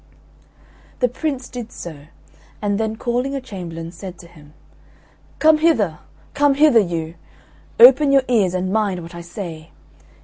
[0.99, 2.07] '"The Prince did so,
[2.59, 4.55] and then calling a chamberlain, said to him,
[5.37, 5.99] "Come hither,
[6.33, 7.13] come hither, you!
[7.79, 9.69] Open your ears and mind what I say.